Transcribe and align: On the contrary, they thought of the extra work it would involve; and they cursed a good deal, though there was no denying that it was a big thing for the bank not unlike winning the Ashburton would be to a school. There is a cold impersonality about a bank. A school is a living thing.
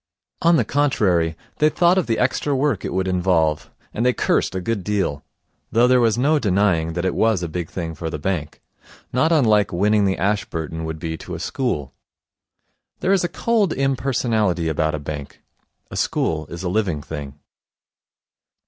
On 0.41 0.55
the 0.55 0.65
contrary, 0.65 1.35
they 1.59 1.69
thought 1.69 1.99
of 1.99 2.07
the 2.07 2.17
extra 2.17 2.55
work 2.55 2.83
it 2.83 2.91
would 2.91 3.07
involve; 3.07 3.69
and 3.93 4.03
they 4.03 4.13
cursed 4.13 4.55
a 4.55 4.59
good 4.59 4.83
deal, 4.83 5.23
though 5.71 5.85
there 5.87 5.99
was 6.01 6.17
no 6.17 6.39
denying 6.39 6.93
that 6.93 7.05
it 7.05 7.13
was 7.13 7.43
a 7.43 7.47
big 7.47 7.69
thing 7.69 7.93
for 7.93 8.09
the 8.09 8.17
bank 8.17 8.63
not 9.13 9.31
unlike 9.31 9.71
winning 9.71 10.05
the 10.05 10.17
Ashburton 10.17 10.85
would 10.85 10.97
be 10.97 11.17
to 11.17 11.35
a 11.35 11.39
school. 11.39 11.93
There 12.99 13.13
is 13.13 13.23
a 13.23 13.29
cold 13.29 13.73
impersonality 13.73 14.69
about 14.69 14.95
a 14.95 14.97
bank. 14.99 15.43
A 15.91 15.95
school 15.95 16.47
is 16.47 16.63
a 16.63 16.67
living 16.67 17.03
thing. 17.03 17.37